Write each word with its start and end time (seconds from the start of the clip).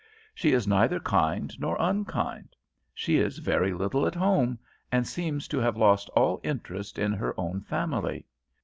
"She 0.33 0.51
is 0.53 0.67
neither 0.67 0.99
kind 0.99 1.53
nor 1.59 1.77
unkind: 1.79 2.55
she 2.91 3.17
is 3.17 3.37
very 3.37 3.71
little 3.71 4.07
at 4.07 4.15
home, 4.15 4.57
and 4.91 5.05
seems 5.05 5.47
to 5.49 5.59
have 5.59 5.77
lost 5.77 6.09
all 6.15 6.41
interest 6.43 6.97
in 6.97 7.13
her 7.13 7.39
own 7.39 7.61
family. 7.61 8.25